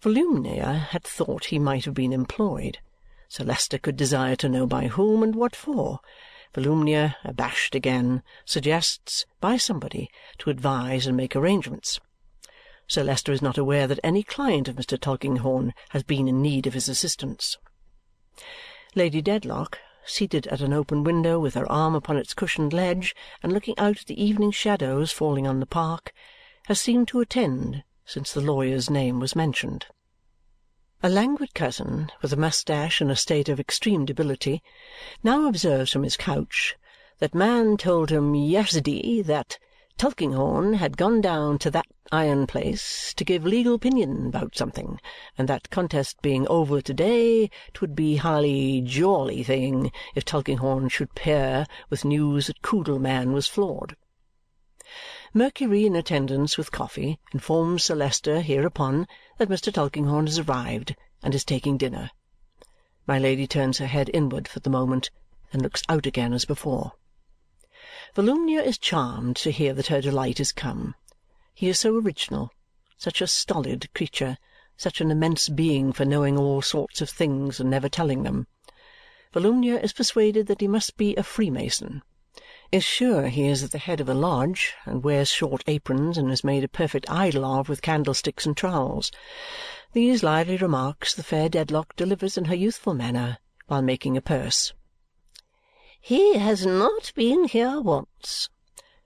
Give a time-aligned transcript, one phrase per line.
[0.00, 2.78] Volumnia had thought he might have been employed.
[3.28, 6.00] Sir Leicester could desire to know by whom and what for.
[6.54, 11.98] Volumnia, abashed again, suggests, by somebody, to advise and make arrangements.
[12.88, 15.00] Sir Leicester is not aware that any client of Mr.
[15.00, 17.58] Tulkinghorn has been in need of his assistance.
[18.94, 23.52] Lady Dedlock, seated at an open window with her arm upon its cushioned ledge and
[23.52, 26.12] looking out at the evening shadows falling on the park,
[26.66, 29.86] has seemed to attend since the lawyer's name was mentioned.
[31.02, 34.62] A languid cousin with a moustache in a state of extreme debility
[35.22, 36.76] now observes from his couch
[37.18, 39.58] that man told him yes'day that
[39.98, 45.00] Tulkinghorn had gone down to that iron place to give legal opinion about something,
[45.38, 51.66] and that contest being over to-day, 'twould be highly jolly thing if Tulkinghorn should pair
[51.88, 53.96] with news that Coodle-man was floored.
[55.36, 59.70] Mercury in attendance with coffee informs Sir Leicester hereupon that Mr.
[59.70, 62.10] Tulkinghorn has arrived and is taking dinner.
[63.06, 65.10] My Lady turns her head inward for the moment,
[65.52, 66.92] then looks out again as before.
[68.14, 70.94] Volumnia is charmed to hear that her delight is come.
[71.52, 72.50] He is so original,
[72.96, 74.38] such a stolid creature,
[74.78, 78.46] such an immense being for knowing all sorts of things and never telling them.
[79.34, 82.02] Volumnia is persuaded that he must be a Freemason,
[82.72, 86.30] is sure he is at the head of a lodge, and wears short aprons, and
[86.30, 89.10] is made a perfect idol of with candlesticks and trowels.
[89.92, 94.72] These lively remarks the fair Dedlock delivers in her youthful manner while making a purse.
[96.00, 98.48] He has not been here once,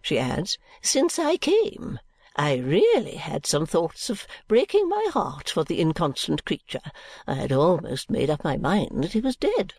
[0.02, 1.98] she adds, since I came.
[2.36, 6.92] I really had some thoughts of breaking my heart for the inconstant creature.
[7.27, 9.74] I had almost made up my mind that he was dead.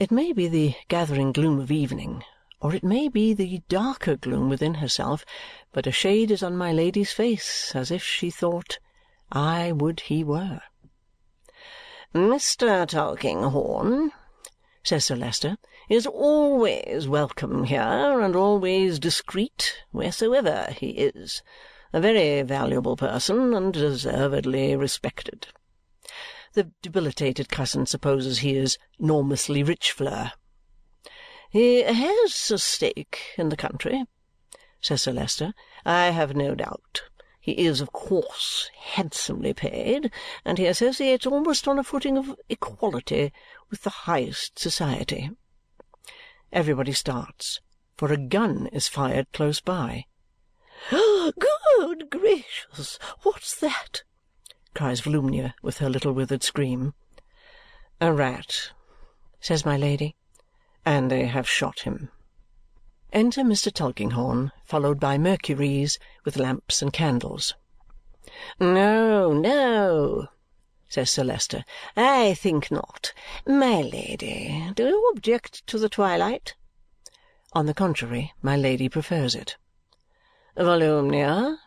[0.00, 2.22] It may be the gathering gloom of evening,
[2.60, 5.24] or it may be the darker gloom within herself,
[5.72, 8.78] but a shade is on my Lady's face as if she thought,
[9.32, 10.62] I would he were.
[12.14, 12.86] "Mr.
[12.86, 14.12] Tulkinghorn,"
[14.84, 21.42] says Sir Leicester, "is always welcome here and always discreet wheresoever he is.
[21.92, 25.48] A very valuable person and deservedly respected."
[26.54, 30.32] The debilitated cousin supposes he is enormously rich Fleur.
[31.50, 34.06] "He has a stake in the country,"
[34.80, 35.52] says Sir Leicester,
[35.84, 37.02] "I have no doubt.
[37.38, 40.10] He is, of course, handsomely paid,
[40.42, 43.30] and he associates almost on a footing of equality
[43.68, 45.30] with the highest society."
[46.50, 47.60] Everybody starts,
[47.98, 50.06] for a gun is fired close by.
[50.90, 52.98] "Good gracious!
[53.22, 54.02] What's that?"
[54.74, 56.94] Cries Volumnia with her little withered scream.
[58.00, 58.72] "A rat,"
[59.40, 60.14] says my Lady,
[60.84, 62.10] "and they have shot him."
[63.12, 63.72] Enter Mr.
[63.72, 67.54] Tulkinghorn, followed by Mercuries with lamps and candles.
[68.60, 70.28] "No, no,"
[70.88, 71.64] says Sir Leicester,
[71.96, 73.14] "I think not.
[73.46, 76.54] My Lady, do you object to the twilight?"
[77.54, 79.56] On the contrary, my Lady prefers it.
[80.56, 81.58] "Volumnia?"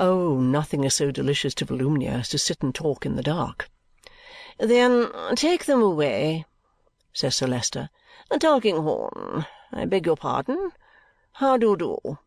[0.00, 3.68] Oh, nothing is so delicious to Volumnia as to sit and talk in the dark.
[4.56, 6.46] "Then take them away,"
[7.12, 7.90] says Sir Leicester.
[8.38, 10.70] Tulkinghorn, I beg your pardon.
[11.32, 12.18] How do do?"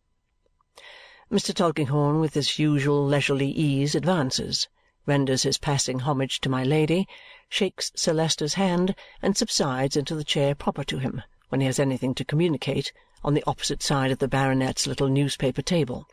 [1.32, 1.56] Mr.
[1.56, 4.68] Tulkinghorn, with his usual leisurely ease, advances,
[5.06, 7.08] renders his passing homage to my Lady,
[7.48, 11.80] shakes Sir Leicester's hand, and subsides into the chair proper to him when he has
[11.80, 12.92] anything to communicate,
[13.24, 16.06] on the opposite side of the baronet's little newspaper table.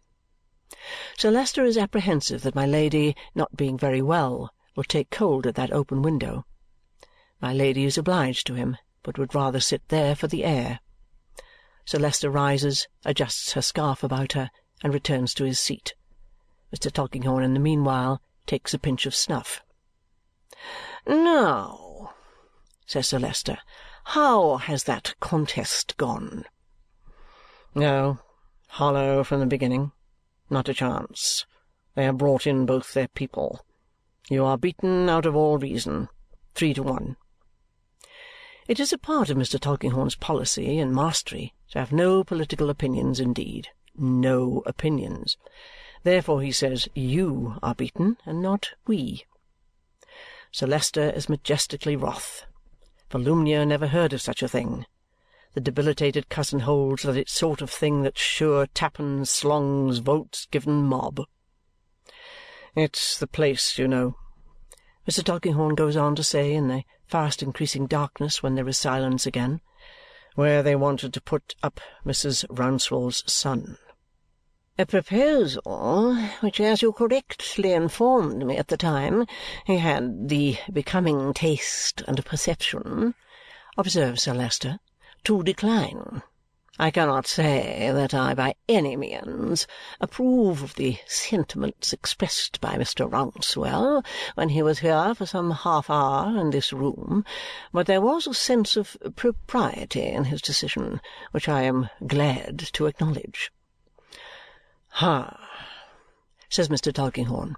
[1.16, 5.54] Sir Leicester is apprehensive that my Lady, not being very well, will take cold at
[5.54, 6.44] that open window.
[7.40, 10.80] My Lady is obliged to him but would rather sit there for the air.
[11.86, 14.50] Sir Leicester rises, adjusts her scarf about her,
[14.84, 15.94] and returns to his seat.
[16.74, 16.92] Mr.
[16.92, 19.62] Tulkinghorn in the meanwhile takes a pinch of snuff.
[21.06, 22.12] "Now,"
[22.84, 23.56] says Sir Leicester,
[24.04, 26.44] "how has that contest gone?"
[27.74, 28.18] "Oh,
[28.66, 29.92] hollow from the beginning.
[30.50, 31.46] Not a chance.
[31.94, 33.64] They have brought in both their people.
[34.30, 36.08] You are beaten out of all reason.
[36.54, 37.16] Three to one.
[38.66, 39.58] It is a part of Mr.
[39.58, 45.38] Tulkinghorn's policy and mastery to have no political opinions indeed, no opinions.
[46.02, 49.24] Therefore he says you are beaten, and not we.
[50.52, 52.44] Sir Leicester is majestically wroth.
[53.10, 54.84] Volumnia never heard of such a thing.
[55.58, 60.84] The debilitated cousin holds that it's sort of thing that's sure tappens, slongs, votes given
[60.84, 61.22] mob.
[62.76, 64.14] It's the place, you know,
[65.10, 65.24] Mr.
[65.24, 69.60] Tulkinghorn goes on to say in the fast increasing darkness when there is silence again,
[70.36, 72.44] where they wanted to put up Mrs.
[72.48, 73.78] Rouncewell's son.
[74.78, 79.26] A proposal which, as you correctly informed me at the time,
[79.66, 83.16] he had the becoming taste and perception,
[83.76, 84.78] observed Sir Leicester,
[85.24, 86.22] to decline.
[86.80, 89.66] I cannot say that I by any means
[90.00, 93.10] approve of the sentiments expressed by Mr.
[93.10, 94.04] Rouncewell
[94.36, 97.24] when he was here for some half hour in this room,
[97.72, 101.00] but there was a sense of propriety in his decision
[101.32, 103.50] which I am glad to acknowledge.
[104.90, 105.48] "Ha!"
[106.48, 106.94] says Mr.
[106.94, 107.56] Tulkinghorn.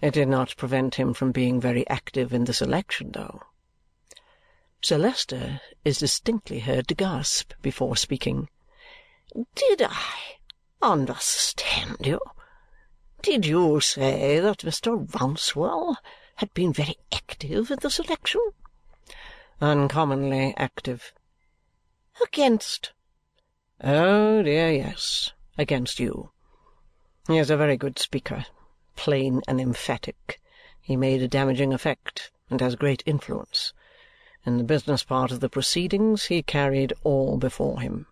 [0.00, 3.42] "It did not prevent him from being very active in the selection, though."
[4.86, 8.50] Sir Leicester is distinctly heard to gasp before speaking.
[9.54, 10.36] "Did I
[10.82, 12.20] understand you?
[13.22, 15.10] Did you say that Mr.
[15.14, 15.96] Rouncewell
[16.36, 18.42] had been very active in the selection?"
[19.58, 21.14] "Uncommonly active."
[22.22, 22.92] "Against?"
[23.80, 26.30] "Oh, dear, yes, against you.
[27.26, 28.44] He is a very good speaker,
[28.96, 30.42] plain and emphatic.
[30.78, 33.72] He made a damaging effect, and has great influence.
[34.46, 38.06] In the business part of the proceedings he carried all before him."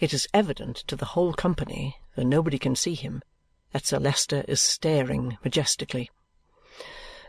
[0.00, 3.22] It is evident to the whole company, though nobody can see him,
[3.72, 6.10] that Sir Leicester is staring majestically.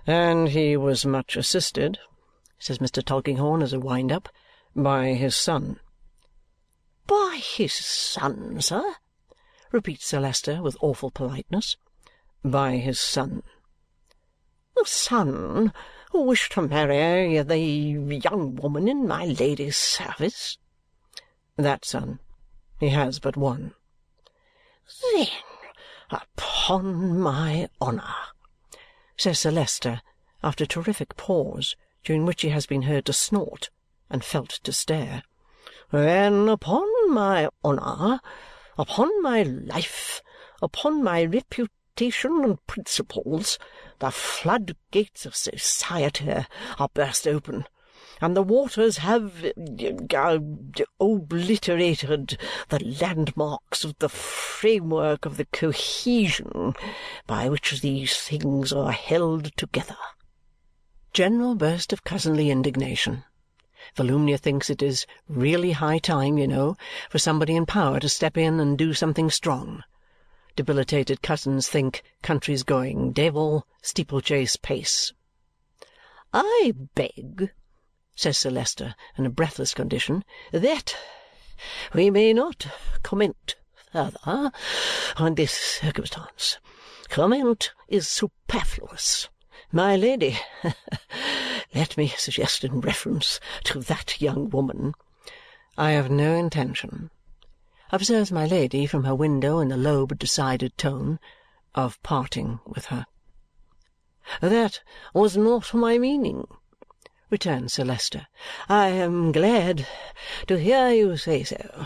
[0.08, 2.00] "And he was much assisted,"
[2.58, 3.04] says Mr.
[3.04, 4.30] Tulkinghorn as a wind up,
[4.74, 5.82] "by his son."
[7.08, 8.96] "By his son, sir?"
[9.74, 11.76] repeats Sir Leicester with awful politeness.
[12.42, 13.44] "By his son."
[14.76, 15.74] "The son
[16.12, 20.60] who wished to marry the young woman in my Lady's service?"
[21.56, 22.20] "That son.
[22.80, 23.74] He has but one."
[25.02, 25.26] "Then,
[26.12, 28.14] upon my honour,"
[29.18, 30.04] says Sir Leicester
[30.44, 33.72] after a terrific pause, during which he has been heard to snort
[34.08, 35.24] and felt to stare,
[35.90, 38.20] "then upon my honour
[38.78, 40.22] upon my life,
[40.62, 43.58] upon my reputation and principles,
[44.00, 46.46] the flood-gates of society
[46.78, 47.66] are burst open,
[48.20, 50.40] and the waters have uh,
[51.00, 52.38] obliterated
[52.68, 56.74] the landmarks of the framework of the cohesion
[57.28, 59.98] by which these things are held together."
[61.14, 63.24] General burst of cousinly indignation.
[63.96, 66.76] Volumnia thinks it is really high time, you know,
[67.10, 69.82] for somebody in power to step in and do something strong.
[70.56, 75.12] Debilitated cousins think country's going devil steeplechase pace.
[76.34, 77.52] "I beg,"
[78.16, 80.24] says Sir Leicester in a breathless condition,
[80.54, 80.96] "that
[81.94, 82.68] we may not
[83.04, 83.56] comment
[83.92, 84.52] further
[85.18, 86.58] on this circumstance.
[87.10, 89.28] Comment is superfluous.
[89.74, 90.40] My Lady
[91.74, 94.94] let me suggest in reference to that young woman
[95.78, 97.12] "I have no intention,"
[97.92, 101.20] observes my Lady from her window in a low but decided tone,
[101.76, 103.06] "of parting with her."
[104.42, 104.82] "That
[105.14, 106.48] was not my meaning,"
[107.30, 108.26] returns Sir Leicester.
[108.68, 109.86] "I am glad
[110.48, 111.86] to hear you say so.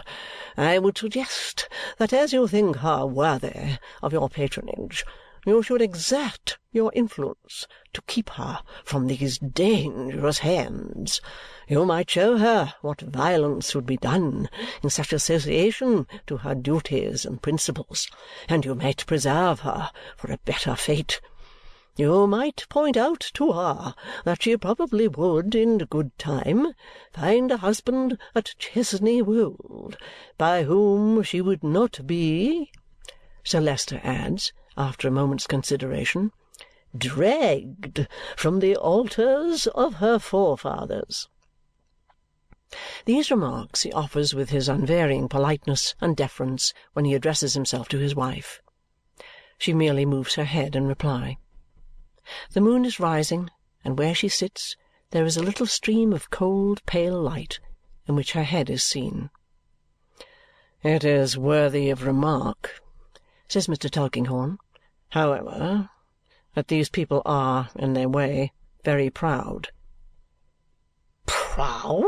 [0.55, 1.67] I would suggest
[1.97, 5.05] that as you think her worthy of your patronage
[5.45, 11.21] you should exert your influence to keep her from these dangerous hands.
[11.67, 14.49] You might show her what violence would be done
[14.83, 18.09] in such association to her duties and principles,
[18.47, 21.21] and you might preserve her for a better fate.
[21.95, 26.73] You might point out to her that she probably would, in good time,
[27.13, 29.97] find a husband at Chesney Wold,
[30.37, 32.71] by whom she would not be,"
[33.43, 36.31] Sir Leicester adds after a moment's consideration,
[36.97, 41.27] "dragged from the altars of her forefathers."
[43.05, 47.97] These remarks he offers with his unvarying politeness and deference when he addresses himself to
[47.97, 48.61] his wife.
[49.57, 51.37] She merely moves her head in reply.
[52.51, 53.49] The moon is rising,
[53.83, 54.77] and where she sits
[55.09, 57.59] there is a little stream of cold pale light
[58.07, 59.31] in which her head is seen.
[60.83, 62.81] "It is worthy of remark,"
[63.49, 63.89] says Mr.
[63.89, 64.57] Tulkinghorn
[65.09, 65.89] however,
[66.53, 68.53] that these people are, in their way,
[68.83, 69.69] very proud."
[71.25, 72.05] "Proud?"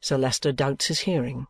[0.00, 1.46] Sir Leicester doubts his hearing.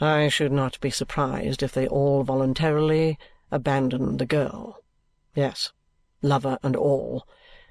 [0.00, 3.18] "I should not be surprised if they all voluntarily
[3.50, 4.82] abandoned the girl
[5.34, 5.72] yes,
[6.22, 7.26] lover and all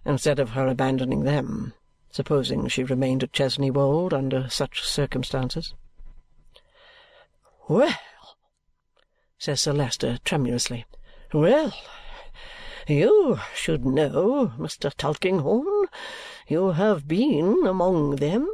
[0.05, 1.73] instead of her abandoning them,
[2.11, 5.73] supposing she remained at Chesney Wold under such circumstances."
[9.41, 10.85] Says Sir Leicester tremulously.
[11.33, 11.73] Well!
[12.87, 14.93] You should know, Mr.
[14.95, 15.87] Tulkinghorn.
[16.47, 18.47] You have been among them."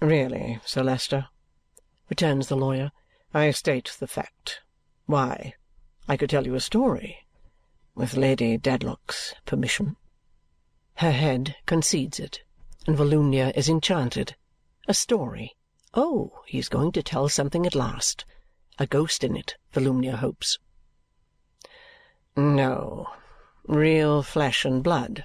[0.00, 1.28] "Really, Sir Leicester,"
[2.10, 2.90] returns the lawyer,
[3.32, 4.62] I state the fact.
[5.04, 5.54] Why,
[6.08, 7.24] I could tell you a story,
[7.94, 9.94] with Lady Dedlock's permission.
[10.94, 12.42] Her head concedes it,
[12.84, 14.34] and Volumnia is enchanted.
[14.88, 15.54] A story.
[15.94, 18.24] Oh, he is going to tell something at last.
[18.78, 20.58] A ghost in it, Volumnia hopes.
[22.36, 23.08] No.
[23.66, 25.24] Real flesh and blood.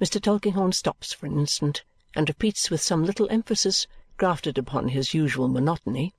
[0.00, 0.22] Mr.
[0.22, 1.82] Tulkinghorn stops for an instant
[2.14, 6.14] and repeats with some little emphasis grafted upon his usual monotony,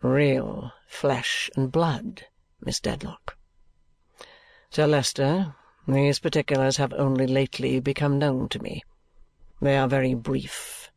[0.00, 2.26] "Real flesh and blood,
[2.60, 3.36] Miss Dedlock.
[4.70, 5.56] Sir Leicester,
[5.86, 8.82] these particulars have only lately become known to me.
[9.60, 10.90] They are very brief.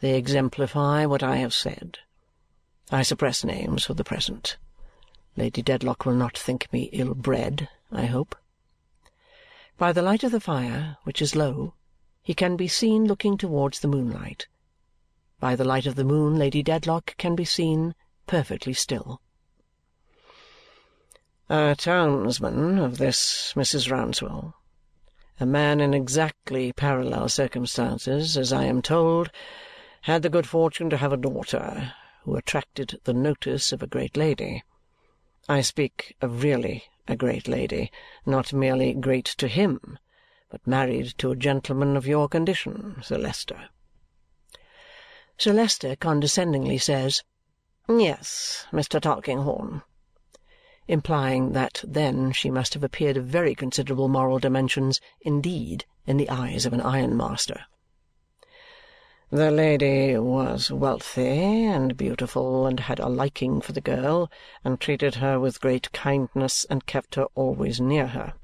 [0.00, 1.98] They exemplify what I have said.
[2.90, 4.58] I suppress names for the present.
[5.36, 8.36] Lady Dedlock will not think me ill-bred, I hope.
[9.76, 11.74] By the light of the fire, which is low,
[12.22, 14.46] he can be seen looking towards the moonlight.
[15.40, 17.96] By the light of the moon Lady Dedlock can be seen
[18.28, 19.20] perfectly still.
[21.48, 23.90] A townsman of this Mrs.
[23.90, 24.54] Rouncewell,
[25.40, 29.32] a man in exactly parallel circumstances, as I am told,
[30.02, 31.92] had the good fortune to have a daughter
[32.26, 34.64] who attracted the notice of a great lady.
[35.48, 37.92] I speak of really a great lady,
[38.26, 39.96] not merely great to him,
[40.50, 43.68] but married to a gentleman of your condition, Sir Leicester.
[45.38, 47.22] Sir Leicester condescendingly says,
[47.88, 49.00] "Yes, Mr.
[49.00, 49.82] Tulkinghorn,"
[50.88, 56.28] implying that then she must have appeared of very considerable moral dimensions indeed in the
[56.28, 57.66] eyes of an ironmaster.
[59.30, 64.30] The lady was wealthy and beautiful and had a liking for the girl
[64.64, 68.34] and treated her with great kindness and kept her always near her.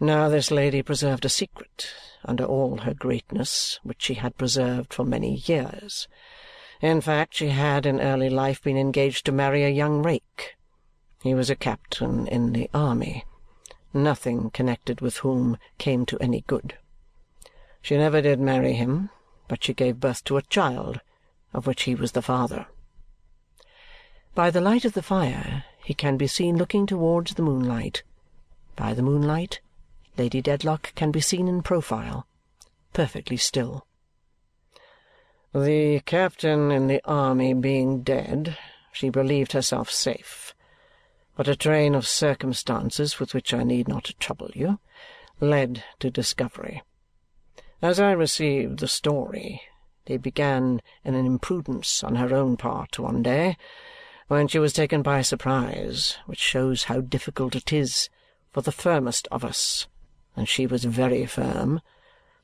[0.00, 1.92] Now this lady preserved a secret,
[2.24, 6.08] under all her greatness, which she had preserved for many years.
[6.80, 10.56] In fact, she had in early life been engaged to marry a young rake.
[11.22, 13.26] He was a captain in the army,
[13.92, 16.78] nothing connected with whom came to any good.
[17.82, 19.10] She never did marry him,
[19.50, 21.00] but she gave birth to a child,
[21.52, 22.66] of which he was the father.
[24.32, 28.04] By the light of the fire he can be seen looking towards the moonlight.
[28.76, 29.58] By the moonlight
[30.16, 32.28] Lady Dedlock can be seen in profile,
[32.92, 33.88] perfectly still.
[35.52, 38.56] The captain in the army being dead,
[38.92, 40.54] she believed herself safe.
[41.36, 44.78] But a train of circumstances with which I need not trouble you
[45.40, 46.84] led to discovery.
[47.82, 49.62] As I received the story,
[50.06, 53.56] they began in an imprudence on her own part one day,
[54.28, 58.08] when she was taken by surprise, which shows how difficult it is
[58.52, 59.86] for the firmest of us
[60.36, 61.80] and she was very firm,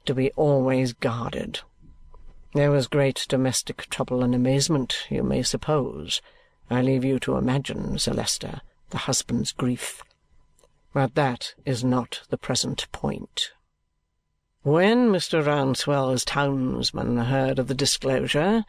[0.05, 1.61] to be always guarded.
[2.53, 6.21] There was great domestic trouble and amazement, you may suppose.
[6.71, 10.03] I leave you to imagine, Sir Leicester, the husband's grief.
[10.93, 13.53] But that is not the present point.
[14.67, 15.47] When Mr.
[15.47, 18.65] Rouncewell's townsman heard of the disclosure,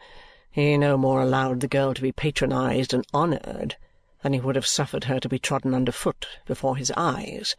[0.48, 3.74] he no more allowed the girl to be patronized and honoured
[4.22, 7.56] than he would have suffered her to be trodden under foot before his eyes.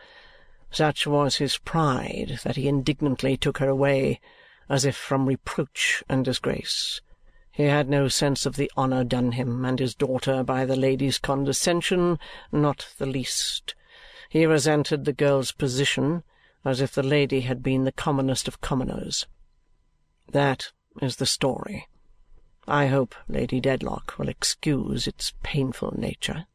[0.72, 4.22] Such was his pride that he indignantly took her away,
[4.70, 7.02] as if from reproach and disgrace.
[7.52, 11.20] He had no sense of the honour done him and his daughter by the lady's
[11.20, 12.18] condescension,
[12.54, 13.76] not the least.
[14.30, 16.24] He resented the girl's position
[16.66, 19.26] as if the lady had been the commonest of commoners.
[20.32, 21.88] That is the story.
[22.68, 26.46] I hope Lady Dedlock will excuse its painful nature.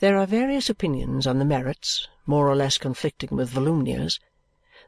[0.00, 4.20] There are various opinions on the merits, more or less conflicting with Volumnia's.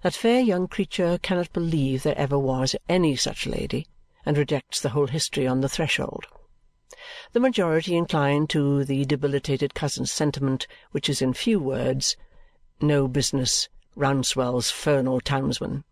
[0.03, 3.89] That fair young creature cannot believe there ever was any such lady
[4.25, 6.27] and rejects the whole history on the threshold.
[7.33, 12.17] The majority incline to the debilitated cousin's sentiment, which is in few words,
[12.81, 15.85] No business Rouncewell's fernal townsman.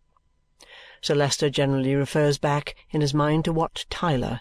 [1.02, 4.40] Sir Leicester generally refers back in his mind to Wat Tyler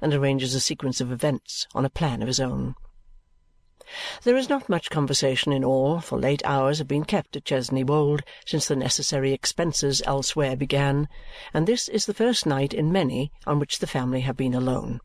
[0.00, 2.76] and arranges a sequence of events on a plan of his own.
[4.22, 7.82] There is not much conversation in all, for late hours have been kept at Chesney
[7.82, 11.08] Wold since the necessary expenses elsewhere began,
[11.52, 15.00] and this is the first night in many on which the family have been alone.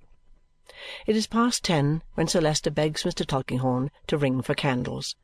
[1.07, 3.25] It is past ten when Sir Leicester begs Mr.
[3.25, 5.15] Tulkinghorn to ring for candles.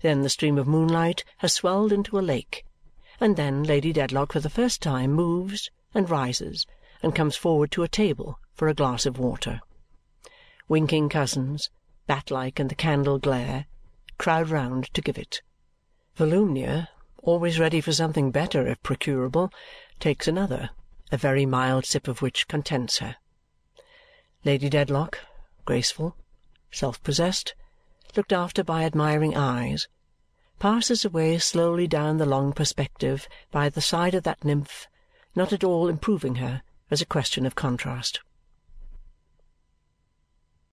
[0.00, 2.64] Then the stream of moonlight has swelled into a lake,
[3.20, 6.66] and then Lady Dedlock for the first time moves and rises
[7.02, 9.60] and comes forward to a table for a glass of water.
[10.68, 11.70] Winking cousins,
[12.06, 13.66] bat-like in the candle glare,
[14.18, 15.42] crowd round to give it.
[16.16, 16.88] Volumnia,
[17.22, 19.52] always ready for something better if procurable,
[19.98, 20.70] takes another,
[21.10, 23.16] a very mild sip of which contents her.
[24.44, 25.18] Lady Dedlock,
[25.64, 26.16] graceful,
[26.70, 27.54] self possessed,
[28.16, 29.88] looked after by admiring eyes,
[30.58, 34.86] passes away slowly down the long perspective by the side of that nymph,
[35.34, 38.20] not at all improving her as a question of contrast.